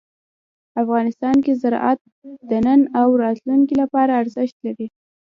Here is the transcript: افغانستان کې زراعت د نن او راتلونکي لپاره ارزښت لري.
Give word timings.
افغانستان 0.83 1.35
کې 1.45 1.53
زراعت 1.61 1.99
د 2.49 2.51
نن 2.65 2.81
او 2.99 3.07
راتلونکي 3.23 3.75
لپاره 3.81 4.11
ارزښت 4.21 4.55
لري. 4.65 4.87